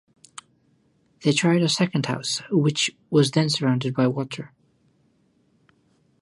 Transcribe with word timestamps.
They 1.23 1.31
tried 1.31 1.61
a 1.61 1.69
second 1.69 2.07
house, 2.07 2.39
which 2.49 2.89
was 3.11 3.29
then 3.29 3.49
surrounded 3.51 3.93
by 3.93 4.07
water. 4.07 4.51